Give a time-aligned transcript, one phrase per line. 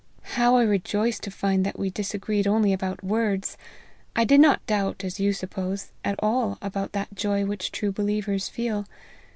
[0.33, 3.55] How I rejoice to find that we disagreed only about words!
[4.15, 8.49] I did not doubt, as you suppose, at all about that joy which true believers
[8.49, 8.87] feel.